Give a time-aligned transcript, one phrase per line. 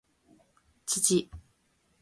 [0.87, 1.29] 土